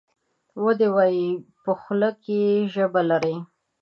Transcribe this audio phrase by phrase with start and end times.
[0.63, 1.27] ودي وایي!
[1.63, 2.39] په خوله کې
[2.73, 3.35] ژبه لري.